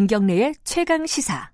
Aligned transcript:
김경래의 0.00 0.54
최강 0.64 1.04
시사. 1.04 1.50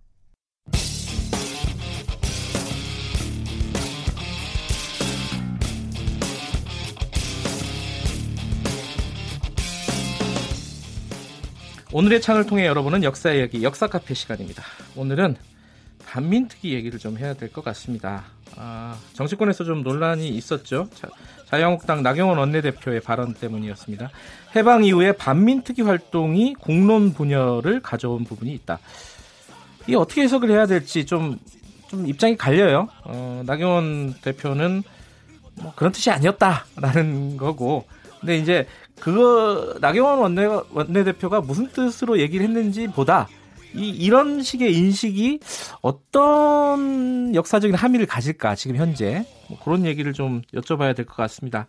오늘의 11.92 12.20
창을 12.20 12.46
통해 12.46 12.66
여러분은 12.66 13.02
역사 13.02 13.32
이야기 13.32 13.64
역사 13.64 13.88
카페 13.88 14.14
시간입니다. 14.14 14.62
오늘은 14.94 15.34
반민특위 16.06 16.72
얘기를 16.72 16.98
좀 16.98 17.18
해야 17.18 17.34
될 17.34 17.50
것 17.50 17.64
같습니다. 17.64 18.24
아, 18.56 18.96
정치권에서 19.14 19.64
좀 19.64 19.82
논란이 19.82 20.28
있었죠. 20.28 20.88
자, 20.94 21.08
자유한국당 21.46 22.02
나경원 22.02 22.38
원내대표의 22.38 23.00
발언 23.00 23.34
때문이었습니다. 23.34 24.10
해방 24.54 24.84
이후에 24.84 25.12
반민특위 25.12 25.82
활동이 25.82 26.54
공론 26.54 27.12
분열을 27.12 27.80
가져온 27.80 28.24
부분이 28.24 28.52
있다. 28.54 28.78
이 29.88 29.94
어떻게 29.94 30.22
해석을 30.22 30.50
해야 30.50 30.66
될지 30.66 31.06
좀, 31.06 31.38
좀 31.88 32.06
입장이 32.06 32.36
갈려요. 32.36 32.88
어, 33.04 33.42
나경원 33.46 34.14
대표는 34.22 34.82
뭐 35.62 35.72
그런 35.76 35.92
뜻이 35.92 36.10
아니었다라는 36.10 37.36
거고. 37.36 37.84
근데 38.20 38.38
이제 38.38 38.66
그거 38.98 39.74
나경원 39.80 40.18
원내 40.18 40.46
원내대표가 40.72 41.40
무슨 41.42 41.68
뜻으로 41.68 42.18
얘기를 42.18 42.44
했는지 42.46 42.88
보다 42.88 43.28
이 43.74 43.88
이런 43.90 44.42
식의 44.42 44.74
인식이 44.74 45.40
어떤 45.82 47.34
역사적인 47.34 47.74
함의를 47.76 48.06
가질까 48.06 48.54
지금 48.54 48.76
현재 48.76 49.26
뭐 49.48 49.58
그런 49.62 49.84
얘기를 49.84 50.12
좀 50.12 50.42
여쭤봐야 50.54 50.94
될 50.96 51.04
것 51.06 51.16
같습니다. 51.16 51.66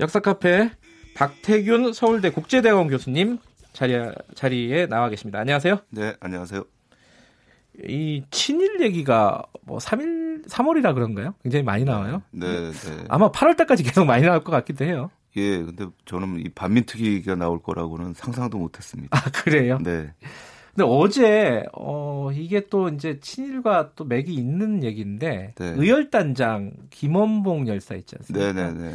역사 0.00 0.20
카페 0.20 0.70
박태균 1.14 1.92
서울대 1.92 2.30
국제대학원 2.30 2.88
교수님 2.88 3.38
자리 3.72 3.94
자리에 4.34 4.86
나와 4.86 5.08
계십니다. 5.08 5.38
안녕하세요. 5.40 5.78
네, 5.90 6.14
안녕하세요. 6.20 6.64
이 7.88 8.22
친일 8.30 8.80
얘기가 8.82 9.42
뭐 9.62 9.78
3일 9.78 10.46
3월이라 10.48 10.94
그런가요? 10.94 11.34
굉장히 11.42 11.64
많이 11.64 11.84
나와요. 11.84 12.22
네, 12.30 12.70
네. 12.70 13.04
아마 13.08 13.30
8월 13.32 13.56
달까지 13.56 13.82
계속 13.82 14.04
많이 14.04 14.22
나올 14.24 14.44
것 14.44 14.52
같기도 14.52 14.84
해요. 14.84 15.10
예, 15.36 15.58
근데 15.58 15.86
저는 16.04 16.38
이 16.38 16.48
반민특위가 16.50 17.34
나올 17.34 17.60
거라고는 17.60 18.14
상상도 18.14 18.58
못했습니다. 18.58 19.16
아 19.16 19.30
그래요? 19.30 19.78
네. 19.82 20.12
근데 20.74 20.82
어제 20.88 21.62
어 21.72 22.30
이게 22.32 22.66
또 22.68 22.88
이제 22.88 23.20
친일과 23.20 23.90
또 23.94 24.04
맥이 24.04 24.34
있는 24.34 24.82
얘기인데 24.82 25.54
네. 25.56 25.74
의열단장 25.76 26.72
김원봉 26.90 27.68
열사 27.68 27.94
있지 27.94 28.16
않습니까? 28.18 28.52
네, 28.52 28.72
네, 28.72 28.72
네. 28.90 28.94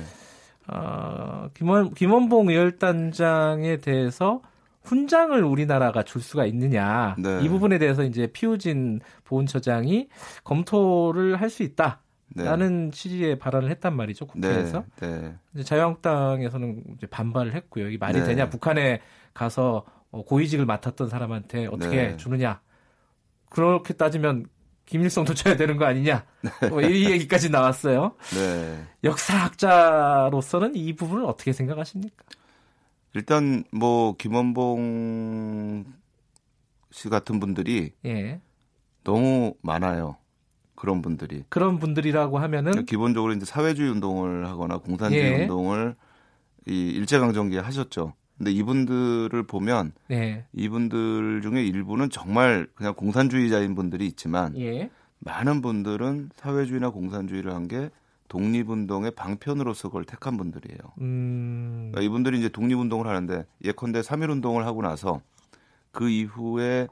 어, 0.67 1.49
김원 1.53 1.93
김원봉 1.93 2.49
의열단장에 2.49 3.77
대해서 3.77 4.41
훈장을 4.83 5.41
우리나라가 5.43 6.03
줄 6.03 6.21
수가 6.21 6.45
있느냐 6.45 7.15
네. 7.17 7.39
이 7.43 7.49
부분에 7.49 7.77
대해서 7.79 8.03
이제 8.03 8.27
피우진 8.27 8.99
보훈처장이 9.23 10.09
검토를 10.43 11.39
할 11.39 11.49
수 11.49 11.63
있다. 11.63 12.01
네. 12.35 12.43
라는 12.43 12.91
취지의 12.91 13.39
발언을 13.39 13.71
했단 13.71 13.95
말이죠 13.95 14.27
국회에서 14.27 14.83
네, 15.01 15.33
이제 15.55 15.63
자유한국당에서는 15.63 16.83
이제 16.95 17.07
반발을 17.07 17.55
했고요. 17.55 17.89
이 17.89 17.97
말이 17.97 18.19
네. 18.19 18.25
되냐? 18.25 18.49
북한에 18.49 19.01
가서 19.33 19.83
어, 19.87 19.98
고위직을 20.11 20.65
맡았던 20.65 21.09
사람한테 21.09 21.67
어떻게 21.67 21.95
네. 22.09 22.17
주느냐? 22.17 22.61
그렇게 23.49 23.93
따지면 23.93 24.45
김일성도 24.85 25.33
줘야 25.35 25.55
되는 25.55 25.77
거 25.77 25.85
아니냐? 25.85 26.25
뭐 26.69 26.81
이 26.81 27.11
얘기까지 27.11 27.49
나왔어요. 27.49 28.15
네. 28.33 28.83
역사학자로서는 29.03 30.75
이 30.75 30.93
부분을 30.95 31.25
어떻게 31.25 31.53
생각하십니까? 31.53 32.23
일단 33.13 33.63
뭐 33.71 34.15
김원봉 34.17 35.85
씨 36.91 37.09
같은 37.09 37.39
분들이 37.39 37.91
예. 38.05 38.39
너무 39.03 39.53
많아요. 39.61 40.17
그런 40.75 41.01
분들이. 41.01 41.43
그런 41.49 41.77
분들이라고 41.79 42.39
하면은 42.39 42.85
기본적으로 42.85 43.33
이제 43.33 43.45
사회주의 43.45 43.89
운동을 43.91 44.47
하거나 44.47 44.77
공산주의 44.77 45.23
예. 45.23 45.41
운동을 45.41 45.95
이 46.67 46.89
일제강점기에 46.91 47.59
하셨죠. 47.59 48.13
근데 48.39 48.51
이분들을 48.51 49.43
보면 49.43 49.91
예. 50.09 50.45
이분들 50.53 51.41
중에 51.43 51.63
일부는 51.63 52.09
정말 52.09 52.67
그냥 52.73 52.95
공산주의자인 52.95 53.75
분들이 53.75 54.07
있지만 54.07 54.57
예. 54.57 54.89
많은 55.19 55.61
분들은 55.61 56.31
사회주의나 56.37 56.89
공산주의를 56.89 57.53
한 57.53 57.67
게 57.67 57.91
독립운동의 58.29 59.11
방편으로서 59.11 59.89
그걸 59.89 60.05
택한 60.05 60.37
분들이에요. 60.37 60.79
음. 61.01 61.89
그러니까 61.91 62.01
이분들이 62.01 62.39
이제 62.39 62.47
독립운동을 62.49 63.07
하는데 63.07 63.45
예컨대 63.65 64.01
3.1운동을 64.01 64.63
하고 64.63 64.81
나서 64.81 65.19
그 65.91 66.07
이후에 66.09 66.87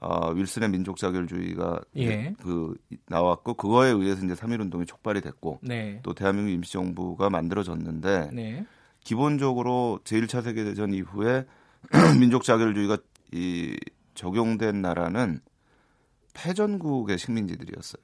어, 0.00 0.30
윌슨의 0.32 0.68
민족 0.68 0.98
자결주의가 0.98 1.80
이제 1.94 2.10
예. 2.10 2.34
그 2.42 2.76
나왔고 3.06 3.54
그거에 3.54 3.90
의해서 3.90 4.24
이제 4.24 4.34
3.1운동이 4.34 4.86
촉발이 4.86 5.22
됐고 5.22 5.60
네. 5.62 6.00
또 6.02 6.12
대한민국 6.14 6.50
임시정부가 6.52 7.30
만들어졌는데 7.30 8.30
네. 8.32 8.66
기본적으로 9.04 10.00
제1차 10.04 10.42
세계대전 10.42 10.92
이후에 10.92 11.46
민족 12.18 12.42
자결주의가 12.42 12.98
이 13.32 13.76
적용된 14.14 14.80
나라는 14.82 15.40
패전국의 16.32 17.18
식민지들이었어요. 17.18 18.02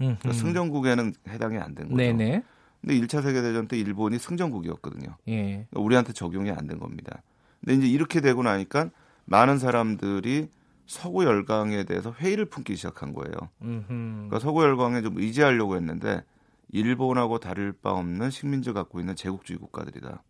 음, 0.00 0.16
그러니까 0.18 0.32
승전국에는 0.32 1.12
해당이 1.28 1.58
안 1.58 1.74
된 1.74 1.86
거죠. 1.88 1.96
네네. 1.96 2.42
근데 2.80 2.94
1차 2.98 3.22
세계대전 3.22 3.68
때 3.68 3.78
일본이 3.78 4.18
승전국이었거든요. 4.18 5.16
예. 5.28 5.42
그러니까 5.70 5.80
우리한테 5.80 6.12
적용이 6.12 6.50
안 6.50 6.66
된 6.66 6.78
겁니다. 6.78 7.22
근데 7.60 7.74
이제 7.74 7.86
이렇게 7.86 8.20
되고 8.20 8.42
나니까 8.42 8.90
많은 9.26 9.58
사람들이 9.58 10.48
서구 10.86 11.24
열강에 11.24 11.84
대해서 11.84 12.10
회의를 12.12 12.46
품기 12.46 12.74
시작한 12.76 13.12
거예요. 13.12 13.34
음. 13.62 13.84
그러니까 14.28 14.38
서구 14.40 14.62
열강에 14.62 15.02
좀 15.02 15.18
의지하려고 15.18 15.76
했는데 15.76 16.24
일본하고 16.72 17.38
다를 17.38 17.72
바 17.72 17.90
없는 17.92 18.30
식민지 18.30 18.72
갖고 18.72 18.98
있는 18.98 19.14
제국주의 19.14 19.58
국가들이다. 19.58 20.22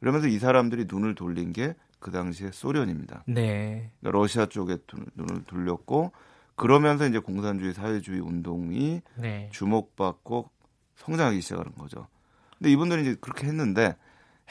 그러면서 0.00 0.28
이 0.28 0.38
사람들이 0.38 0.86
눈을 0.88 1.14
돌린 1.14 1.52
게 1.52 1.74
그 2.00 2.10
당시에 2.10 2.50
소련입니다. 2.52 3.24
네. 3.26 3.90
그러니까 4.00 4.18
러시아 4.20 4.44
쪽에 4.44 4.76
두- 4.86 4.98
눈을 5.14 5.44
돌렸고 5.44 6.12
그러면서 6.54 7.06
이제 7.08 7.18
공산주의 7.18 7.72
사회주의 7.72 8.20
운동이 8.20 9.00
네. 9.16 9.48
주목받고 9.52 10.50
성장하기 10.96 11.40
시작하는 11.40 11.72
거죠. 11.76 12.06
근데 12.58 12.70
이분들이 12.70 13.00
이제 13.00 13.16
그렇게 13.22 13.46
했는데 13.46 13.96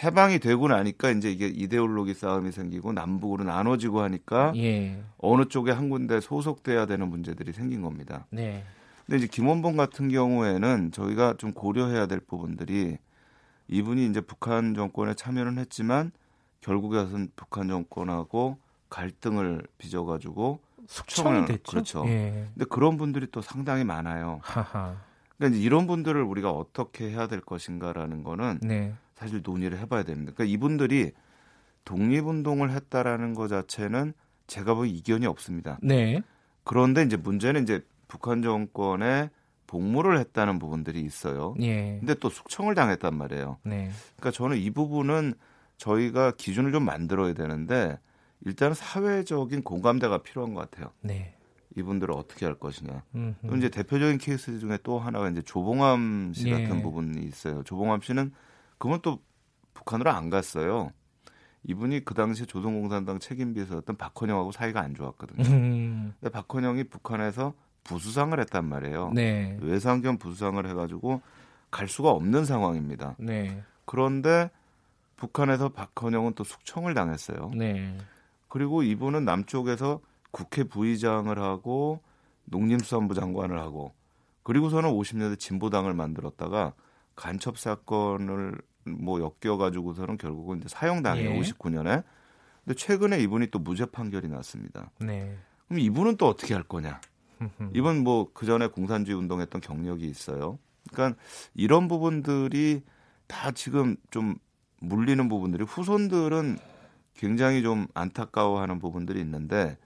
해방이 0.03 0.39
되고 0.39 0.67
나니까 0.67 1.11
이제 1.11 1.29
이게 1.31 1.45
이데올로기 1.47 2.15
싸움이 2.15 2.51
생기고 2.51 2.91
남북으로 2.91 3.43
나눠지고 3.43 4.01
하니까 4.01 4.53
예. 4.55 5.03
어느 5.19 5.45
쪽에 5.45 5.71
한 5.71 5.91
군데 5.91 6.19
소속돼야 6.21 6.87
되는 6.87 7.07
문제들이 7.07 7.53
생긴 7.53 7.83
겁니다. 7.83 8.25
네. 8.31 8.63
근데 9.05 9.17
이제 9.19 9.27
김원봉 9.27 9.75
같은 9.77 10.09
경우에는 10.09 10.91
저희가 10.91 11.35
좀 11.37 11.53
고려해야 11.53 12.07
될 12.07 12.19
부분들이 12.19 12.97
이분이 13.67 14.05
이제 14.07 14.21
북한 14.21 14.73
정권에 14.73 15.13
참여는 15.13 15.57
했지만 15.57 16.11
결국에는 16.61 17.29
북한 17.35 17.67
정권하고 17.67 18.57
갈등을 18.89 19.63
빚어가지고 19.77 20.59
숙청이 20.87 21.39
숙청을- 21.41 21.47
됐죠. 21.47 21.71
그렇죠. 21.71 22.03
예. 22.07 22.47
근데 22.53 22.65
그런 22.69 22.97
분들이 22.97 23.27
또 23.31 23.41
상당히 23.41 23.83
많아요. 23.83 24.39
하하. 24.43 24.95
그러니까 25.37 25.57
이제 25.57 25.65
이런 25.65 25.87
분들을 25.87 26.21
우리가 26.21 26.51
어떻게 26.51 27.09
해야 27.09 27.27
될 27.27 27.41
것인가라는 27.41 28.23
거는 28.23 28.59
네. 28.61 28.93
사실 29.15 29.41
논의를 29.43 29.79
해봐야 29.79 30.03
됩니다. 30.03 30.33
그러니까 30.35 30.53
이분들이 30.53 31.11
독립운동을 31.85 32.69
했다라는 32.71 33.33
것 33.33 33.47
자체는 33.47 34.13
제가 34.47 34.73
보기 34.73 34.89
이견이 34.91 35.25
없습니다. 35.25 35.79
네. 35.81 36.21
그런데 36.63 37.03
이제 37.03 37.17
문제는 37.17 37.63
이제 37.63 37.85
북한 38.07 38.41
정권에 38.41 39.29
복무를 39.73 40.19
했다는 40.19 40.59
부분들이 40.59 41.01
있어요. 41.01 41.55
예. 41.59 41.97
근데 41.97 42.13
또 42.13 42.29
숙청을 42.29 42.75
당했단 42.75 43.17
말이에요. 43.17 43.57
네. 43.63 43.89
그러니까 44.17 44.29
저는 44.29 44.57
이 44.57 44.69
부분은 44.69 45.33
저희가 45.77 46.33
기준을 46.37 46.71
좀 46.71 46.85
만들어야 46.85 47.33
되는데 47.33 47.97
일단 48.41 48.75
사회적인 48.75 49.63
공감대가 49.63 50.19
필요한 50.19 50.53
것 50.53 50.69
같아요. 50.69 50.91
네. 51.01 51.35
이분들을 51.75 52.13
어떻게 52.13 52.45
할 52.45 52.53
것이냐. 52.53 53.01
음. 53.15 53.35
또 53.47 53.55
이제 53.55 53.69
대표적인 53.69 54.19
케이스 54.19 54.59
중에 54.59 54.77
또 54.83 54.99
하나가 54.99 55.27
이제 55.27 55.41
조봉암 55.41 56.33
씨 56.35 56.49
예. 56.49 56.51
같은 56.51 56.83
부분이 56.83 57.25
있어요. 57.25 57.63
조봉암 57.63 58.01
씨는 58.01 58.31
그건 58.77 58.99
또 59.01 59.23
북한으로 59.73 60.11
안 60.11 60.29
갔어요. 60.29 60.91
이분이 61.63 62.05
그 62.05 62.13
당시 62.13 62.45
조선공산당 62.45 63.17
책임비서였던 63.17 63.95
박헌영하고 63.95 64.51
사이가 64.51 64.81
안 64.81 64.93
좋았거든요. 64.93 65.49
음. 65.49 66.13
근데 66.19 66.31
박헌영이 66.31 66.83
북한에서 66.83 67.55
부수상을 67.83 68.39
했단 68.39 68.65
말이에요. 68.65 69.11
네. 69.13 69.57
외상견 69.61 70.17
부수상을 70.17 70.65
해가지고 70.67 71.21
갈 71.71 71.87
수가 71.87 72.09
없는 72.11 72.45
상황입니다. 72.45 73.15
네. 73.19 73.63
그런데 73.85 74.49
북한에서 75.17 75.69
박헌영은 75.69 76.33
또 76.33 76.43
숙청을 76.43 76.93
당했어요. 76.93 77.51
네. 77.55 77.97
그리고 78.47 78.83
이분은 78.83 79.25
남쪽에서 79.25 79.99
국회 80.31 80.63
부의장을 80.63 81.37
하고 81.39 82.01
농림수산부 82.45 83.13
장관을 83.15 83.59
하고 83.59 83.93
그리고서는 84.43 84.89
50년대 84.89 85.39
진보당을 85.39 85.93
만들었다가 85.93 86.73
간첩 87.15 87.57
사건을 87.57 88.59
뭐 88.85 89.19
엮여가지고서는 89.43 90.17
결국은 90.17 90.59
이제 90.59 90.67
사형당해요. 90.67 91.31
예. 91.31 91.39
59년에. 91.39 92.03
근데 92.65 92.75
최근에 92.75 93.19
이분이 93.21 93.47
또 93.47 93.59
무죄 93.59 93.85
판결이 93.85 94.27
났습니다. 94.29 94.89
네. 94.99 95.37
그럼 95.67 95.79
이분은 95.79 96.17
또 96.17 96.27
어떻게 96.27 96.53
할 96.53 96.63
거냐? 96.63 96.99
이분 97.73 98.03
뭐그 98.03 98.45
전에 98.45 98.67
공산주의 98.67 99.17
운동했던 99.17 99.61
경력이 99.61 100.07
있어요. 100.07 100.59
그러니까 100.91 101.19
이런 101.53 101.87
부분들이 101.87 102.81
다 103.27 103.51
지금 103.51 103.95
좀 104.11 104.35
물리는 104.79 105.27
부분들이 105.29 105.63
후손들은 105.63 106.57
굉장히 107.15 107.63
좀 107.63 107.87
안타까워하는 107.93 108.79
부분들이 108.79 109.19
있는데 109.21 109.77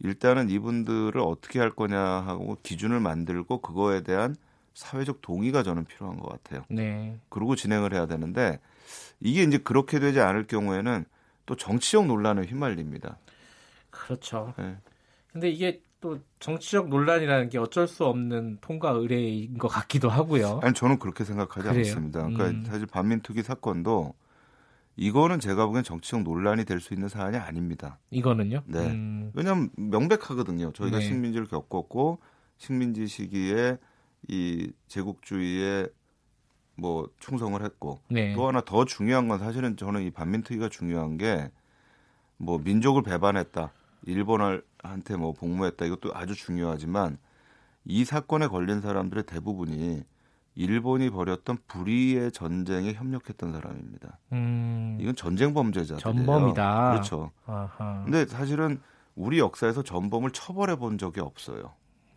일단은 0.00 0.50
이분들을 0.50 1.20
어떻게 1.20 1.60
할 1.60 1.70
거냐 1.70 1.98
하고 1.98 2.56
기준을 2.62 3.00
만들고 3.00 3.60
그거에 3.60 4.02
대한 4.02 4.34
사회적 4.74 5.20
동의가 5.20 5.62
저는 5.62 5.84
필요한 5.84 6.18
것 6.18 6.28
같아요. 6.30 6.64
네. 6.70 7.18
그러고 7.28 7.54
진행을 7.54 7.92
해야 7.92 8.06
되는데 8.06 8.60
이게 9.20 9.42
이제 9.42 9.58
그렇게 9.58 9.98
되지 9.98 10.20
않을 10.20 10.46
경우에는 10.46 11.04
또 11.46 11.56
정치적 11.56 12.06
논란에 12.06 12.42
휘말립니다. 12.42 13.18
그렇죠. 13.90 14.54
네. 14.56 14.76
근데 15.32 15.50
이게 15.50 15.82
또 16.00 16.18
정치적 16.38 16.88
논란이라는 16.88 17.48
게 17.50 17.58
어쩔 17.58 17.86
수 17.86 18.04
없는 18.06 18.58
통과 18.60 18.90
의례인 18.90 19.58
것 19.58 19.68
같기도 19.68 20.08
하고요. 20.08 20.60
아니 20.62 20.72
저는 20.74 20.98
그렇게 20.98 21.24
생각하지 21.24 21.68
그래요? 21.68 21.80
않습니다. 21.80 22.20
그러니까 22.20 22.46
음. 22.48 22.64
사실 22.64 22.86
반민특위 22.86 23.42
사건도 23.42 24.14
이거는 24.96 25.40
제가 25.40 25.66
보기엔 25.66 25.84
정치적 25.84 26.22
논란이 26.22 26.64
될 26.64 26.80
수 26.80 26.94
있는 26.94 27.08
사안이 27.08 27.36
아닙니다. 27.36 27.98
이거는요. 28.10 28.62
네. 28.66 28.78
음, 28.86 29.30
왜냐하면 29.34 29.70
명백하거든요. 29.76 30.72
저희가 30.72 30.98
네. 30.98 31.04
식민지를 31.04 31.46
겪었고 31.46 32.18
식민지 32.58 33.06
시기에 33.06 33.78
이 34.28 34.72
제국주의에 34.88 35.86
뭐 36.76 37.08
충성을 37.18 37.62
했고 37.62 38.00
네. 38.08 38.34
또 38.34 38.48
하나 38.48 38.62
더 38.62 38.84
중요한 38.86 39.28
건 39.28 39.38
사실은 39.38 39.76
저는 39.76 40.02
이 40.02 40.10
반민특위가 40.10 40.68
중요한 40.70 41.18
게 41.18 41.50
뭐 42.42 42.56
민족을 42.56 43.02
배반했다, 43.02 43.70
일본 44.06 44.40
한테 44.82 45.16
뭐 45.16 45.32
복무했다 45.32 45.84
이것도 45.84 46.14
아주 46.14 46.34
중요하지만 46.34 47.18
이 47.84 48.04
사건에 48.04 48.46
걸린 48.46 48.80
사람들의 48.80 49.24
대부분이 49.24 50.02
일본이 50.54 51.10
벌였던 51.10 51.58
불의의 51.66 52.32
전쟁에 52.32 52.92
협력했던 52.92 53.52
사람입니다. 53.52 54.18
음, 54.32 54.98
이건 55.00 55.14
전쟁 55.16 55.54
범죄자들이에요. 55.54 56.00
전범이다. 56.00 56.90
그렇죠. 56.90 57.30
아하. 57.46 58.02
근데 58.04 58.26
사실은 58.26 58.80
우리 59.14 59.38
역사에서 59.38 59.82
전범을 59.82 60.32
처벌해 60.32 60.76
본 60.76 60.98
적이 60.98 61.20
없어요. 61.20 61.72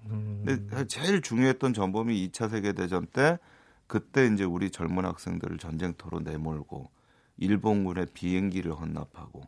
음, 0.07 0.43
근데 0.45 0.87
제일 0.87 1.21
중요했던 1.21 1.73
전범이 1.73 2.29
2차 2.29 2.49
세계 2.49 2.73
대전 2.73 3.05
때 3.05 3.39
그때 3.87 4.25
이제 4.25 4.43
우리 4.43 4.71
젊은 4.71 5.05
학생들을 5.05 5.57
전쟁터로 5.57 6.19
내몰고 6.21 6.89
일본군의 7.37 8.07
비행기를 8.13 8.73
헌납하고 8.73 9.41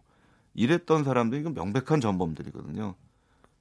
이랬던 0.54 1.04
사람들이 1.04 1.42
이건 1.42 1.54
명백한 1.54 2.00
전범들이거든요. 2.00 2.96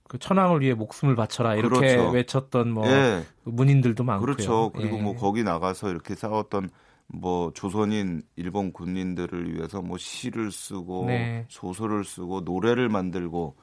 그 0.08 0.18
천황을 0.18 0.60
위해 0.60 0.74
목숨을 0.74 1.16
바쳐라 1.16 1.54
이렇게 1.56 1.96
그렇죠. 1.96 2.10
외쳤던 2.10 2.70
뭐 2.70 2.86
예, 2.86 3.24
문인들도 3.44 4.04
많고요. 4.04 4.24
그렇죠. 4.24 4.70
그리고 4.74 4.98
예. 4.98 5.02
뭐 5.02 5.16
거기 5.16 5.42
나가서 5.42 5.90
이렇게 5.90 6.14
싸웠던 6.14 6.68
뭐 7.06 7.52
조선인 7.54 8.22
일본 8.36 8.72
군인들을 8.72 9.54
위해서 9.54 9.82
뭐 9.82 9.98
시를 9.98 10.50
쓰고 10.50 11.06
네. 11.06 11.46
소설을 11.48 12.04
쓰고 12.04 12.42
노래를 12.42 12.88
만들고 12.88 13.56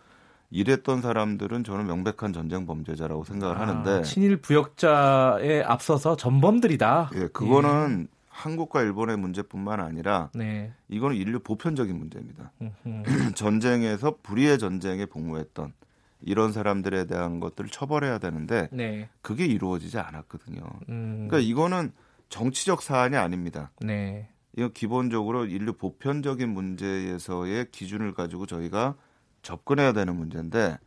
이랬던 0.49 1.01
사람들은 1.01 1.63
저는 1.63 1.87
명백한 1.87 2.33
전쟁 2.33 2.65
범죄자라고 2.65 3.23
생각을 3.23 3.57
아, 3.57 3.61
하는데 3.61 4.03
친일 4.03 4.37
부역자에 4.37 5.63
앞서서 5.63 6.15
전범들이다. 6.17 7.11
예, 7.15 7.27
그거는 7.27 8.07
한국과 8.27 8.81
일본의 8.81 9.17
문제뿐만 9.17 9.79
아니라 9.79 10.29
네. 10.33 10.73
이거는 10.89 11.15
인류 11.15 11.39
보편적인 11.39 11.97
문제입니다. 11.97 12.51
전쟁에서 13.35 14.17
불의의 14.23 14.57
전쟁에 14.57 15.05
복무했던 15.05 15.73
이런 16.23 16.51
사람들에 16.51 17.05
대한 17.05 17.39
것들을 17.39 17.69
처벌해야 17.69 18.17
되는데 18.19 18.69
네. 18.71 19.09
그게 19.21 19.45
이루어지지 19.45 19.97
않았거든요. 19.99 20.61
음, 20.89 21.27
그러니까 21.29 21.39
이거는 21.39 21.91
정치적 22.29 22.81
사안이 22.81 23.15
아닙니다. 23.17 23.71
네. 23.81 24.29
이거 24.57 24.69
기본적으로 24.69 25.45
인류 25.45 25.73
보편적인 25.73 26.49
문제에서의 26.49 27.67
기준을 27.71 28.13
가지고 28.13 28.45
저희가 28.45 28.95
접근해야 29.41 29.93
되는 29.93 30.15
문제인데 30.15 30.77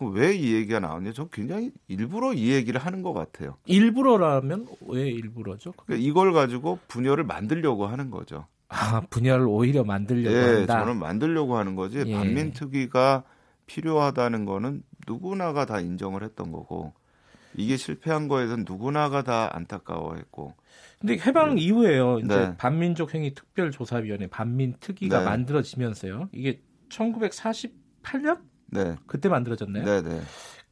왜 0.00 0.34
이 0.36 0.52
얘기가 0.54 0.80
나왔냐? 0.80 1.12
저 1.12 1.26
굉장히 1.28 1.70
일부러 1.86 2.32
이 2.32 2.50
얘기를 2.50 2.80
하는 2.80 3.02
것 3.02 3.12
같아요. 3.12 3.56
일부러라면 3.66 4.66
왜 4.88 5.08
일부러죠? 5.08 5.72
그러니까 5.72 6.04
이걸 6.08 6.32
가지고 6.32 6.78
분열을 6.88 7.24
만들려고 7.24 7.86
하는 7.86 8.10
거죠. 8.10 8.46
아, 8.68 9.02
분열을 9.10 9.46
오히려 9.46 9.84
만들려고 9.84 10.34
예, 10.34 10.40
한다. 10.56 10.80
저는 10.80 10.98
만들려고 10.98 11.56
하는 11.56 11.76
거지. 11.76 12.02
예. 12.06 12.12
반민특위가 12.14 13.22
필요하다는 13.72 14.44
거는 14.44 14.82
누구나가 15.06 15.64
다 15.64 15.80
인정을 15.80 16.22
했던 16.22 16.52
거고 16.52 16.92
이게 17.54 17.76
실패한 17.76 18.28
거에 18.28 18.46
대해서 18.46 18.62
누구나가 18.66 19.22
다 19.22 19.48
안타까워했고 19.56 20.54
근데 21.00 21.18
해방 21.18 21.58
이후에요. 21.58 22.18
이제 22.20 22.28
네. 22.28 22.56
반민족 22.58 23.14
행위 23.14 23.34
특별조사위원회 23.34 24.28
반민특위가 24.28 25.18
네. 25.18 25.24
만들어지면서요. 25.24 26.28
이게 26.32 26.62
1948년 26.90 28.40
네, 28.66 28.96
그때 29.06 29.28
만들어졌나요? 29.28 29.84
네, 29.84 30.02
네, 30.02 30.20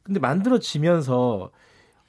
근데 0.03 0.19
만들어지면서 0.19 1.51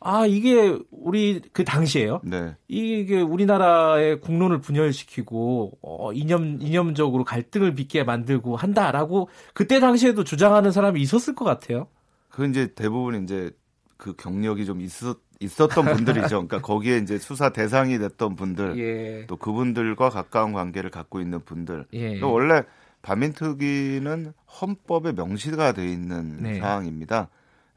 아 0.05 0.27
이게 0.27 0.79
우리 0.91 1.41
그 1.53 1.65
당시에요. 1.65 2.21
네. 2.25 2.55
이게 2.69 3.21
우리나라의 3.21 4.21
국론을 4.21 4.61
분열시키고 4.61 5.79
어, 5.83 6.13
이념 6.13 6.59
이념적으로 6.61 7.25
갈등을 7.25 7.75
빚게 7.75 8.05
만들고 8.05 8.57
한다라고 8.57 9.29
그때 9.55 9.81
당시에도 9.81 10.25
주장하는 10.25 10.73
사람이 10.73 11.01
있었을 11.01 11.35
것 11.35 11.45
같아요. 11.45 11.89
그 12.29 12.47
이제 12.47 12.73
대부분 12.75 13.23
이제 13.25 13.51
그 13.97 14.15
경력이 14.15 14.67
좀 14.67 14.81
있었 14.81 15.19
있었던 15.41 15.85
분들이죠. 15.85 16.29
그러니까 16.29 16.61
거기에 16.61 16.99
이제 16.99 17.19
수사 17.19 17.51
대상이 17.51 17.99
됐던 17.99 18.37
분들 18.37 18.79
예. 18.79 19.27
또 19.27 19.37
그분들과 19.37 20.09
가까운 20.09 20.53
관계를 20.53 20.91
갖고 20.91 21.21
있는 21.21 21.41
분들. 21.45 21.87
예. 21.93 22.01
그러니까 22.01 22.29
원래 22.29 22.63
반민특위는 23.03 24.33
헌법에 24.61 25.13
명시가 25.13 25.73
돼 25.73 25.87
있는 25.87 26.43
네. 26.43 26.61
사항입니다. 26.61 27.29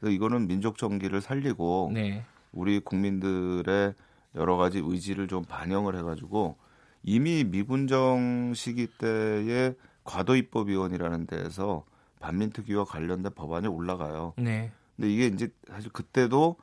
이거는 0.02 0.46
민족 0.46 0.78
정기를 0.78 1.20
살리고 1.20 1.90
네. 1.94 2.24
우리 2.52 2.80
국민들의 2.80 3.94
여러 4.34 4.56
가지 4.56 4.78
의지를 4.84 5.28
좀 5.28 5.44
반영을 5.44 5.96
해가지고 5.96 6.56
이미 7.02 7.44
미분정 7.44 8.52
시기 8.54 8.86
때에 8.86 9.74
과도입법위원이라는 10.04 11.26
데에서 11.26 11.84
반민특위와 12.20 12.84
관련된 12.84 13.32
법안이 13.34 13.68
올라가요. 13.68 14.34
네. 14.36 14.72
근데 14.96 15.10
이게 15.12 15.26
이제 15.26 15.48
사실 15.68 15.90
그때도 15.90 16.56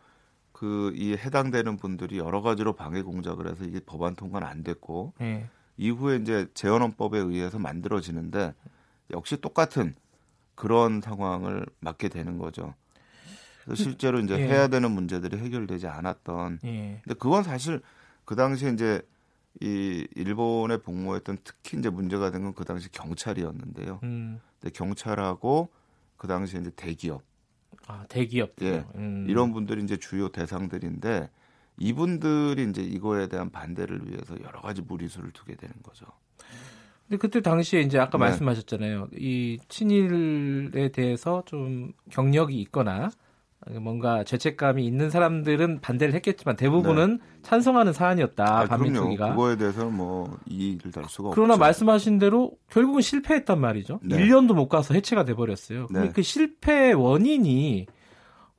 그 0.51 0.93
이 0.95 1.13
해당되는 1.13 1.77
분들이 1.77 2.17
여러 2.19 2.41
가지로 2.41 2.73
방해 2.73 3.01
공작을 3.01 3.49
해서 3.49 3.63
이게 3.65 3.79
법안 3.79 4.15
통과는 4.15 4.47
안 4.47 4.63
됐고 4.63 5.13
네. 5.19 5.49
이후에 5.77 6.17
이제 6.17 6.47
재헌헌법에 6.53 7.17
의해서 7.17 7.57
만들어지는데 7.59 8.53
역시 9.11 9.37
똑같은 9.41 9.95
그런 10.55 11.01
상황을 11.01 11.65
맞게 11.79 12.09
되는 12.09 12.37
거죠. 12.37 12.75
실제로 13.75 14.19
이제 14.19 14.37
예. 14.39 14.47
해야 14.47 14.67
되는 14.67 14.91
문제들이 14.91 15.37
해결되지 15.37 15.87
않았던. 15.87 16.59
예. 16.65 17.01
근데 17.03 17.15
그건 17.17 17.43
사실 17.43 17.81
그 18.25 18.35
당시에 18.35 18.71
이제 18.71 19.01
이 19.61 20.07
일본에 20.15 20.77
복무했던 20.77 21.37
특히 21.43 21.77
이제 21.77 21.89
문제가 21.89 22.31
된 22.31 22.41
건 22.43 22.53
그 22.53 22.65
당시 22.65 22.91
경찰이었는데요. 22.91 23.99
음. 24.03 24.39
근데 24.59 24.71
경찰하고 24.73 25.69
그 26.17 26.27
당시에 26.27 26.59
이제 26.61 26.71
대기업 26.75 27.21
아 27.87 28.05
대기업들 28.09 28.67
예. 28.67 28.85
음. 28.95 29.25
이런 29.29 29.53
분들이 29.53 29.83
이제 29.83 29.97
주요 29.97 30.29
대상들인데 30.29 31.29
이분들이 31.77 32.69
이제 32.69 32.81
이거에 32.81 33.27
대한 33.27 33.49
반대를 33.49 34.07
위해서 34.09 34.35
여러 34.43 34.61
가지 34.61 34.81
무리수를 34.81 35.31
두게 35.31 35.55
되는 35.55 35.73
거죠. 35.83 36.05
근데 37.07 37.17
그때 37.17 37.41
당시에 37.41 37.81
이제 37.81 37.99
아까 37.99 38.17
네. 38.17 38.25
말씀하셨잖아요. 38.25 39.09
이 39.17 39.59
친일에 39.67 40.89
대해서 40.89 41.43
좀 41.45 41.93
경력이 42.09 42.59
있거나 42.61 43.09
뭔가 43.79 44.23
죄책감이 44.23 44.85
있는 44.85 45.09
사람들은 45.09 45.81
반대를 45.81 46.13
했겠지만 46.15 46.55
대부분은 46.55 47.19
찬성하는 47.43 47.93
사안이었다. 47.93 48.43
아. 48.43 48.65
반민특위가. 48.65 49.31
그거에 49.31 49.55
대해서는 49.55 49.93
뭐 49.93 50.37
이의를 50.47 50.91
달 50.91 51.05
수가 51.07 51.31
그러나 51.31 51.53
없죠. 51.53 51.59
말씀하신 51.61 52.19
대로 52.19 52.51
결국은 52.69 53.01
실패했단 53.01 53.59
말이죠. 53.59 53.99
네. 54.03 54.17
1년도 54.17 54.53
못 54.53 54.67
가서 54.67 54.93
해체가 54.93 55.25
돼 55.25 55.33
버렸어요. 55.33 55.87
네. 55.91 56.11
그 56.11 56.21
실패 56.21 56.93
원인이 56.93 57.87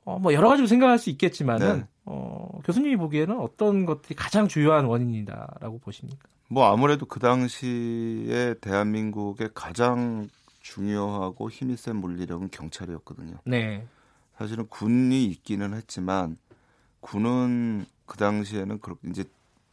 어, 0.05 0.19
뭐 0.19 0.33
여러 0.33 0.49
가지로 0.49 0.67
생각할 0.67 0.99
수 0.99 1.09
있겠지만은 1.09 1.77
네. 1.77 1.87
어, 2.05 2.59
교수님이 2.63 2.95
보기에는 2.97 3.39
어떤 3.39 3.85
것들이 3.85 4.15
가장 4.15 4.47
주요한 4.47 4.85
원인이다라고 4.85 5.79
보십니까? 5.79 6.29
뭐 6.47 6.71
아무래도 6.71 7.05
그 7.07 7.19
당시에 7.19 8.55
대한민국의 8.61 9.49
가장 9.55 10.29
중요하고 10.61 11.49
힘이 11.49 11.75
센 11.75 11.95
물리력은 11.95 12.49
경찰이었거든요. 12.51 13.37
네. 13.45 13.85
사실은 14.37 14.67
군이 14.67 15.25
있기는 15.25 15.73
했지만 15.73 16.37
군은 16.99 17.85
그 18.05 18.17
당시에는 18.17 18.79
그렇게 18.79 19.09
이제 19.09 19.23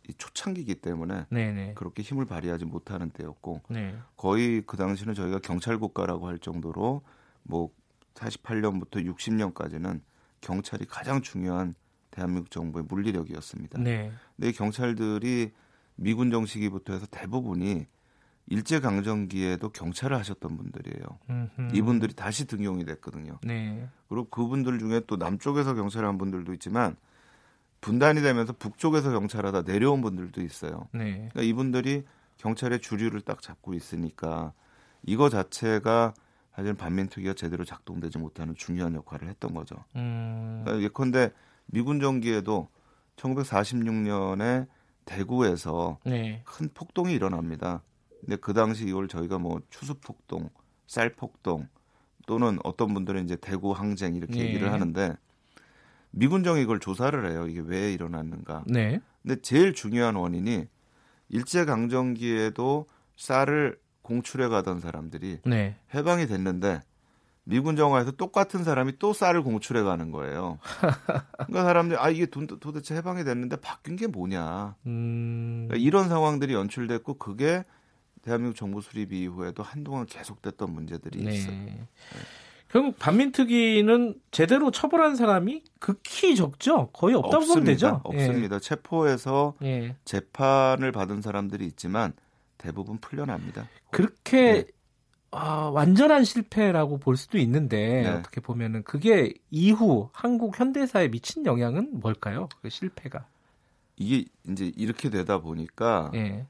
이 0.09 0.15
초창기이기 0.15 0.77
때문에 0.77 1.27
네, 1.31 1.53
네. 1.53 1.73
그렇게 1.75 2.03
힘을 2.03 2.25
발휘하지 2.25 2.65
못하는 2.65 3.11
때였고 3.11 3.63
네. 3.69 3.95
거의 4.17 4.63
그 4.67 4.77
당시는 4.77 5.15
저희가 5.15 5.39
경찰 5.39 5.79
국가라고 5.79 6.27
할 6.27 6.39
정도로 6.39 7.03
뭐 7.45 7.71
48년부터 8.15 9.05
60년까지는 9.07 10.01
경찰이 10.41 10.87
가장 10.87 11.23
중요한 11.23 11.75
대한민국 12.11 12.51
정부의 12.51 12.85
물리력이었습니다. 12.89 13.79
네. 13.81 14.13
근데 14.37 14.49
이 14.49 14.53
경찰들이 14.53 15.53
미군 15.95 16.31
정시기부터 16.31 16.95
해서 16.95 17.07
대부분이 17.11 17.87
일제 18.47 18.81
강점기에도 18.81 19.71
경찰을 19.71 20.17
하셨던 20.19 20.57
분들이에요. 20.57 21.05
음흠. 21.31 21.77
이분들이 21.77 22.15
다시 22.15 22.47
등용이 22.47 22.85
됐거든요. 22.85 23.39
네. 23.43 23.89
그리고 24.09 24.29
그분들 24.29 24.79
중에 24.79 25.03
또 25.07 25.17
남쪽에서 25.17 25.75
경찰한 25.75 26.19
분들도 26.19 26.53
있지만 26.55 26.97
분단이 27.81 28.21
되면서 28.21 28.53
북쪽에서 28.53 29.11
경찰하다 29.11 29.63
내려온 29.63 30.03
분들도 30.03 30.41
있어요. 30.43 30.89
네. 30.93 31.29
그러니까 31.33 31.43
이분들이 31.43 32.05
경찰의 32.39 32.81
주류를 32.81 33.21
딱 33.21 33.41
잡고 33.43 33.75
있으니까 33.75 34.53
이거 35.05 35.29
자체가 35.29 36.15
사실 36.55 36.75
반민특위가 36.75 37.35
제대로 37.35 37.65
작동되지 37.65 38.19
못하는 38.19 38.55
중요한 38.55 38.95
역할을 38.95 39.29
했던 39.29 39.55
거죠. 39.55 39.77
음. 39.97 40.63
그러니까 40.65 40.85
예컨대 40.85 41.33
미군 41.67 42.01
정기에도 42.01 42.69
1946년에 43.17 44.67
대구에서 45.05 45.99
네. 46.05 46.43
큰 46.45 46.69
폭동이 46.73 47.13
일어납니다. 47.13 47.83
근데 48.25 48.37
그 48.37 48.55
당시 48.55 48.87
이걸 48.87 49.09
저희가 49.09 49.39
뭐 49.39 49.61
추수폭동, 49.71 50.49
쌀폭동 50.87 51.69
또는 52.27 52.59
어떤 52.65 52.95
분들은 52.95 53.25
이제 53.25 53.37
대구 53.37 53.73
항쟁 53.73 54.15
이렇게 54.15 54.35
네. 54.35 54.47
얘기를 54.47 54.73
하는데 54.73 55.17
미군정이 56.13 56.63
이걸 56.63 56.79
조사를 56.79 57.31
해요. 57.31 57.47
이게 57.49 57.61
왜 57.61 57.93
일어났는가. 57.93 58.65
네. 58.67 59.01
근데 59.23 59.41
제일 59.41 59.75
중요한 59.75 60.15
원인이 60.15 60.67
일제 61.31 61.65
강점기에도 61.65 62.87
쌀을 63.17 63.79
공출해 64.03 64.49
가던 64.49 64.81
사람들이 64.81 65.41
네. 65.45 65.77
해방이 65.95 66.27
됐는데 66.27 66.81
미군 67.45 67.75
정화에서 67.75 68.13
똑같은 68.13 68.63
사람이 68.63 68.99
또 68.99 69.13
쌀을 69.13 69.43
공출해 69.43 69.83
가는 69.83 70.13
거예요. 70.13 70.59
그러니까 71.37 71.65
사람들이 71.65 71.99
아 71.99 72.09
이게 72.11 72.27
도, 72.27 72.47
도대체 72.47 72.95
해방이 72.95 73.25
됐는데 73.25 73.57
바뀐 73.57 73.97
게 73.97 74.07
뭐냐. 74.07 74.77
음. 74.87 75.67
그러니까 75.67 75.85
이런 75.85 76.09
상황들이 76.09 76.55
연출됐고 76.55 77.15
그게 77.15 77.65
대한민국 78.23 78.57
정부 78.57 78.81
수립 78.81 79.13
이후에도 79.13 79.63
한동안 79.63 80.07
계속됐던 80.07 80.73
문제들이 80.73 81.25
네. 81.25 81.35
있어요. 81.35 81.55
결국 82.69 82.99
반민특위는 82.99 84.15
제대로 84.31 84.71
처벌한 84.71 85.15
사람이 85.15 85.63
극히 85.79 86.35
적죠. 86.35 86.89
거의 86.93 87.15
없다 87.15 87.41
고 87.41 87.47
보면 87.47 87.65
되죠. 87.65 88.01
없습니다. 88.03 88.59
체포해서 88.61 89.55
예. 89.63 89.67
예. 89.67 89.97
재판을 90.07 90.91
받은 90.91 91.21
사람들이 91.21 91.67
있지만 91.67 92.15
대부분 92.57 92.97
풀려납니다. 92.99 93.69
그렇게 93.91 94.53
네. 94.53 94.65
아, 95.33 95.71
완전한 95.73 96.25
실패라고 96.25 96.99
볼 96.99 97.17
수도 97.17 97.37
있는데 97.39 98.03
네. 98.03 98.09
어떻게 98.09 98.41
보면은 98.41 98.85
그게 98.85 99.35
이후 99.51 100.09
한국 100.13 100.59
현대사에 100.59 101.09
미친 101.09 101.45
영향은 101.45 102.01
뭘까요? 102.01 102.49
그 102.63 102.71
실패가. 102.71 103.27
이게 103.97 104.25
이제 104.49 104.73
이렇게 104.77 105.11
되다 105.11 105.41
보니까 105.41 106.11
예. 106.15 106.47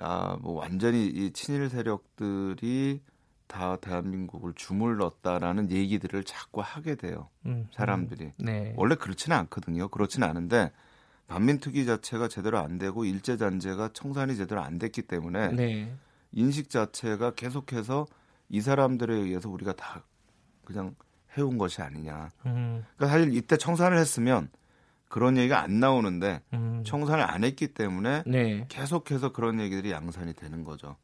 아 0.00 0.36
뭐 0.40 0.54
완전히 0.54 1.06
이 1.06 1.32
친일 1.32 1.68
세력들이 1.68 3.00
다 3.46 3.76
대한민국을 3.76 4.52
주물렀다라는 4.54 5.70
얘기들을 5.70 6.22
자꾸 6.24 6.60
하게 6.64 6.94
돼요. 6.94 7.28
음, 7.46 7.66
사람들이. 7.74 8.26
음. 8.26 8.32
네. 8.38 8.74
원래 8.76 8.94
그렇지는 8.94 9.36
않거든요. 9.38 9.88
그렇지는 9.88 10.28
않은데 10.28 10.70
반민특위 11.26 11.84
자체가 11.86 12.28
제대로 12.28 12.58
안 12.58 12.78
되고 12.78 13.04
일제 13.04 13.36
잔재가 13.36 13.90
청산이 13.92 14.36
제대로 14.36 14.62
안 14.62 14.78
됐기 14.78 15.02
때문에 15.02 15.48
네. 15.48 15.92
인식 16.32 16.70
자체가 16.70 17.32
계속해서 17.32 18.06
이 18.48 18.60
사람들에 18.60 19.14
의해서 19.14 19.48
우리가 19.48 19.72
다 19.74 20.04
그냥 20.64 20.94
해온 21.36 21.58
것이 21.58 21.82
아니냐. 21.82 22.30
음, 22.46 22.84
그러니까 22.96 23.06
사실 23.18 23.34
이때 23.36 23.56
청산을 23.56 23.98
했으면 23.98 24.48
그런 25.10 25.36
얘기가 25.36 25.60
안 25.60 25.80
나오는데 25.80 26.40
음. 26.54 26.84
청산을 26.86 27.28
안 27.28 27.42
했기 27.42 27.66
때문에 27.66 28.22
네. 28.26 28.64
계속해서 28.68 29.32
그런 29.32 29.60
얘기들이 29.60 29.90
양산이 29.90 30.34
되는 30.34 30.62
거죠. 30.62 30.96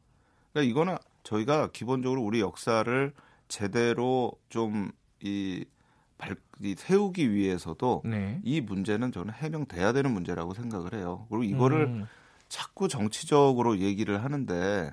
그러니까 0.53 0.71
이거는 0.71 0.97
저희가 1.23 1.71
기본적으로 1.71 2.23
우리 2.23 2.39
역사를 2.39 3.13
제대로 3.49 4.31
좀이 4.47 4.89
이 5.21 6.75
세우기 6.77 7.33
위해서도 7.33 8.01
네. 8.05 8.39
이 8.45 8.61
문제는 8.61 9.11
저는 9.11 9.33
해명돼야 9.33 9.91
되는 9.91 10.11
문제라고 10.11 10.53
생각을 10.53 10.93
해요. 10.93 11.27
그리고 11.29 11.43
이거를 11.43 11.85
음, 11.87 12.07
자꾸 12.47 12.87
정치적으로 12.87 13.79
얘기를 13.79 14.23
하는데 14.23 14.89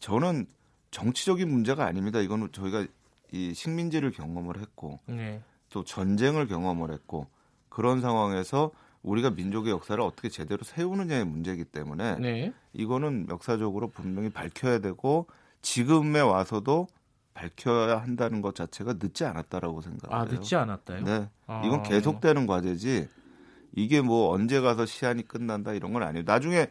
저는 0.00 0.46
정치적인 0.90 1.48
문제가 1.48 1.86
아닙니다. 1.86 2.18
이거는 2.18 2.48
저희가 2.50 2.86
이 3.30 3.54
식민지를 3.54 4.10
경험을 4.10 4.60
했고 4.60 4.98
네. 5.06 5.40
또 5.70 5.84
전쟁을 5.84 6.48
경험을 6.48 6.92
했고 6.92 7.28
그런 7.72 8.02
상황에서 8.02 8.70
우리가 9.02 9.30
민족의 9.30 9.72
역사를 9.72 10.00
어떻게 10.02 10.28
제대로 10.28 10.62
세우느냐의 10.62 11.24
문제이기 11.24 11.64
때문에 11.64 12.16
네. 12.18 12.52
이거는 12.74 13.26
역사적으로 13.30 13.88
분명히 13.88 14.28
밝혀야 14.28 14.78
되고 14.80 15.26
지금에 15.62 16.20
와서도 16.20 16.86
밝혀야 17.34 18.02
한다는 18.02 18.42
것 18.42 18.54
자체가 18.54 18.94
늦지 19.00 19.24
않았다라고 19.24 19.80
생각해요. 19.80 20.20
아, 20.20 20.24
늦지 20.26 20.54
않았다요? 20.54 21.04
네, 21.04 21.28
아. 21.46 21.62
이건 21.64 21.82
계속되는 21.82 22.46
과제지 22.46 23.08
이게 23.74 24.02
뭐 24.02 24.30
언제 24.32 24.60
가서 24.60 24.84
시한이 24.84 25.26
끝난다 25.26 25.72
이런 25.72 25.94
건 25.94 26.02
아니에요. 26.02 26.24
나중에 26.26 26.66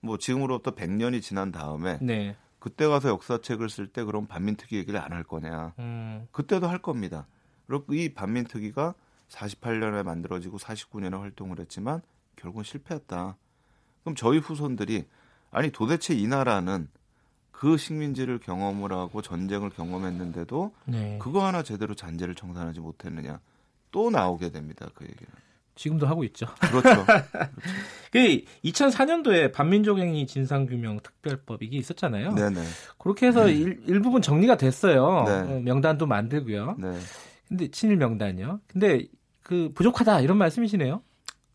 뭐 0.00 0.16
지금으로부터 0.18 0.70
100년이 0.76 1.20
지난 1.20 1.50
다음에 1.50 1.98
네. 2.00 2.36
그때 2.60 2.86
가서 2.86 3.08
역사책을 3.08 3.68
쓸 3.68 3.88
때 3.88 4.04
그럼 4.04 4.26
반민특위 4.26 4.78
얘기를 4.78 5.00
안 5.00 5.12
할 5.12 5.24
거냐? 5.24 5.74
음, 5.80 6.28
그때도 6.30 6.68
할 6.68 6.78
겁니다. 6.78 7.26
그리고 7.66 7.92
이 7.92 8.14
반민특위가 8.14 8.94
48년에 9.34 10.02
만들어지고 10.02 10.58
49년에 10.58 11.18
활동을 11.18 11.58
했지만 11.60 12.00
결국은 12.36 12.64
실패했다. 12.64 13.36
그럼 14.02 14.16
저희 14.16 14.38
후손들이 14.38 15.04
아니 15.50 15.70
도대체 15.70 16.14
이 16.14 16.26
나라는 16.26 16.88
그 17.50 17.76
식민지를 17.76 18.38
경험을 18.40 18.92
하고 18.92 19.22
전쟁을 19.22 19.70
경험했는데도 19.70 20.74
네. 20.86 21.18
그거 21.20 21.46
하나 21.46 21.62
제대로 21.62 21.94
잔재를 21.94 22.34
청산하지 22.34 22.80
못했느냐 22.80 23.40
또 23.90 24.10
나오게 24.10 24.50
됩니다. 24.50 24.88
그 24.94 25.04
얘기는. 25.04 25.30
지금도 25.76 26.06
하고 26.06 26.22
있죠. 26.24 26.46
그렇죠. 26.60 27.04
그 28.12 28.42
2004년도에 28.64 29.52
반민족행위 29.52 30.26
진상규명 30.26 31.00
특별법 31.00 31.62
이게 31.62 31.78
있었잖아요. 31.78 32.32
네네. 32.32 32.60
그렇게 32.98 33.26
해서 33.26 33.48
일, 33.48 33.82
일부분 33.86 34.22
정리가 34.22 34.56
됐어요. 34.56 35.24
네. 35.26 35.32
어, 35.32 35.60
명단도 35.60 36.06
만들고요. 36.06 36.76
네. 36.78 36.98
근데 37.48 37.68
친일 37.68 37.96
명단이요. 37.96 38.60
근데 38.68 39.06
그 39.44 39.70
부족하다 39.72 40.20
이런 40.22 40.36
말씀이시네요. 40.38 41.00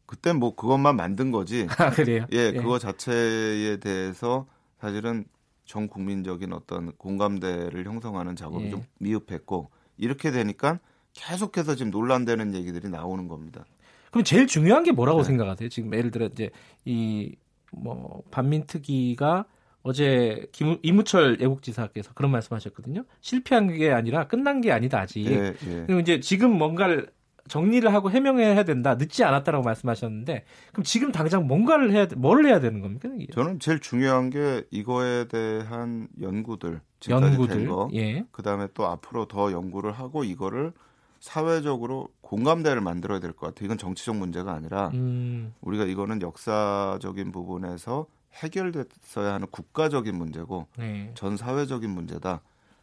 그때 0.06 0.32
뭐 0.32 0.56
그것만 0.56 0.96
만든 0.96 1.32
거지. 1.32 1.68
아 1.78 1.90
그래요? 1.90 2.26
예, 2.32 2.54
그거 2.54 2.80
자체에 2.80 3.78
대해서 3.78 4.48
사실은 4.80 5.26
전 5.66 5.90
국민적인 5.90 6.54
어떤 6.54 6.94
공감대를 6.94 7.86
형성하는 7.86 8.38
작업이 8.38 8.68
예. 8.68 8.70
좀 8.70 8.84
미흡했고 9.00 9.70
이렇게 9.98 10.32
되니까 10.32 10.80
계속해서 11.12 11.76
지금 11.76 11.92
논란되는 11.92 12.56
얘기들이 12.56 12.88
나오는 12.88 13.28
겁니다. 13.28 13.66
그럼 14.12 14.24
제일 14.24 14.48
중요한 14.48 14.84
게 14.84 14.94
뭐라고 14.94 15.20
네. 15.20 15.26
생각하세요? 15.26 15.68
지금 15.68 15.94
예를 15.94 16.12
들어 16.12 16.28
이제 16.28 16.50
이 16.86 17.36
뭐 17.72 18.24
반민특위가 18.32 19.46
어제 19.82 20.48
김, 20.52 20.78
이무철 20.82 21.38
애국지사께서 21.40 22.14
그런 22.14 22.32
말씀하셨거든요. 22.32 23.06
실패한 23.22 23.78
게 23.78 23.92
아니라 23.92 24.28
끝난 24.28 24.62
게 24.62 24.72
아니다 24.72 25.00
아직. 25.00 25.26
예, 25.26 25.54
예. 25.68 25.84
그리고 25.86 26.00
이제 26.00 26.20
지금 26.20 26.58
뭔가를 26.58 27.10
정리를 27.50 27.92
하고 27.94 28.10
해명해야 28.12 28.64
된다. 28.64 28.96
늦지 28.96 29.24
않았다라고 29.26 29.64
말씀하셨는데 29.66 30.46
그럼 30.72 30.84
지금 30.86 31.12
당장 31.12 31.48
뭔가를 31.48 31.92
해야 31.92 32.08
돼- 32.08 32.16
뭘 32.16 32.46
해야 32.46 32.60
되는 32.62 32.80
겁니까? 32.80 33.10
저는 33.34 33.60
제일 33.60 33.80
중요한 33.80 34.30
게 34.30 34.64
이거에 34.72 35.26
대한 35.28 36.08
연구들, 36.22 36.80
지금까지 37.02 37.34
연구들. 37.34 37.68
거, 37.68 37.90
예. 37.94 38.24
그다음에 38.32 38.68
또 38.74 38.86
앞으로 38.88 39.26
더 39.26 39.52
연구를 39.52 39.92
하고 39.92 40.24
이거를 40.24 40.72
사회적으로 41.20 42.08
공감대를 42.22 42.80
만들어야 42.82 43.20
될 43.20 43.34
것 43.34 43.48
같아요. 43.48 43.66
이건 43.66 43.78
정치적 43.78 44.16
문제가 44.16 44.54
아니라 44.54 44.90
음. 44.94 45.54
우리가 45.62 45.84
이거는 45.84 46.22
역사적인 46.22 47.32
부분에서 47.34 48.06
해결됐어야 48.36 49.34
하는 49.34 49.48
국가적인 49.52 50.16
문제고 50.16 50.68
네. 50.78 51.12
전 51.16 51.36
사회적인 51.36 51.90
문제다 51.90 52.42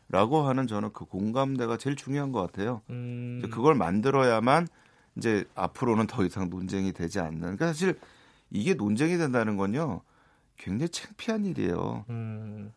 라고 0.08 0.42
하는 0.42 0.66
저는 0.66 0.92
그 0.92 1.04
공감대가 1.04 1.76
제일 1.76 1.96
중요한 1.96 2.32
것 2.32 2.40
같아요. 2.40 2.82
음. 2.90 3.42
그걸 3.50 3.74
만들어야만 3.74 4.68
이제 5.16 5.44
앞으로는 5.54 6.06
더 6.06 6.24
이상 6.24 6.48
논쟁이 6.48 6.92
되지 6.92 7.18
않는. 7.20 7.40
그러니까 7.40 7.66
사실 7.68 7.98
이게 8.50 8.74
논쟁이 8.74 9.16
된다는 9.18 9.56
건요 9.56 10.02
굉장히 10.56 10.90
창피한 10.90 11.44
일이에요. 11.46 12.04
음. 12.10 12.72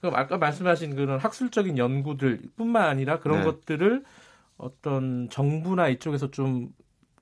그럼 0.00 0.14
아까 0.14 0.36
말씀하신 0.36 0.94
그런 0.94 1.18
학술적인 1.18 1.78
연구들뿐만 1.78 2.82
아니라 2.82 3.20
그런 3.20 3.38
네. 3.38 3.44
것들을 3.44 4.04
어떤 4.58 5.28
정부나 5.30 5.88
이쪽에서 5.88 6.30
좀 6.30 6.72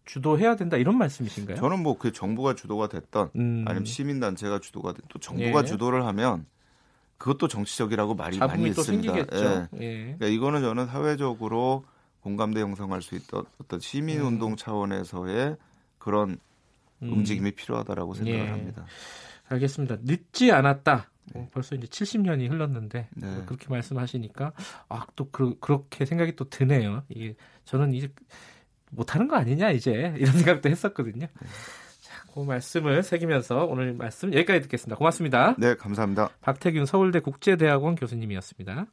주도해야 0.04 0.56
된다 0.56 0.76
이런 0.76 0.98
말씀이신가요? 0.98 1.56
저는 1.56 1.82
뭐 1.82 1.96
그 1.96 2.12
정부가 2.12 2.54
주도가 2.54 2.88
됐던 2.88 3.30
음. 3.36 3.64
아니면 3.66 3.84
시민 3.86 4.20
단체가 4.20 4.58
주도가 4.58 4.92
됐, 4.92 5.02
또 5.08 5.18
정부가 5.18 5.60
예. 5.60 5.64
주도를 5.64 6.04
하면 6.06 6.44
그것도 7.24 7.48
정치적이라고 7.48 8.14
말이 8.16 8.36
많이 8.36 8.68
있습니다. 8.68 9.16
예. 9.16 9.68
예. 9.80 9.88
그러니까 10.18 10.26
이거는 10.26 10.60
저는 10.60 10.86
사회적으로 10.88 11.86
공감대 12.20 12.60
형성할 12.60 13.00
수 13.00 13.14
있던 13.14 13.46
어떤 13.58 13.80
시민 13.80 14.20
운동 14.20 14.52
음. 14.52 14.56
차원에서의 14.56 15.56
그런 15.96 16.38
음. 17.02 17.12
움직임이 17.12 17.52
필요하다라고 17.52 18.12
생각을 18.12 18.40
예. 18.40 18.50
합니다. 18.50 18.84
알겠습니다. 19.48 19.96
늦지 20.02 20.52
않았다. 20.52 21.10
네. 21.32 21.40
어, 21.40 21.48
벌써 21.50 21.74
이제 21.74 21.86
70년이 21.86 22.50
흘렀는데 22.50 23.08
네. 23.14 23.42
그렇게 23.46 23.68
말씀하시니까 23.70 24.52
아또 24.90 25.30
그, 25.30 25.58
그렇게 25.60 26.04
생각이 26.04 26.36
또 26.36 26.50
드네요. 26.50 27.04
이게 27.08 27.36
저는 27.64 27.94
이제 27.94 28.12
못하는 28.90 29.28
거 29.28 29.36
아니냐 29.36 29.70
이제 29.70 30.14
이런 30.18 30.36
생각도 30.36 30.68
했었거든요. 30.68 31.26
네. 31.26 31.48
자, 32.34 32.40
그 32.40 32.40
말씀을 32.40 33.02
새기면서 33.02 33.64
오늘 33.64 33.94
말씀 33.94 34.34
여기까지 34.34 34.62
듣겠습니다. 34.62 34.96
고맙습니다. 34.96 35.54
네, 35.58 35.76
감사합니다. 35.76 36.30
박태균 36.40 36.84
서울대 36.84 37.20
국제대학원 37.20 37.94
교수님이었습니다. 37.94 38.86